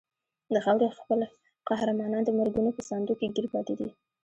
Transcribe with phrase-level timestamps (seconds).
[0.53, 1.19] د خاورې خپل
[1.69, 3.89] قهرمانان د مرګونو په ساندو کې ګیر پاتې دي.